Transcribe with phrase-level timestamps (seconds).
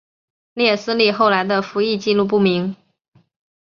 [0.55, 2.75] 列斯利后来的服役纪录不明。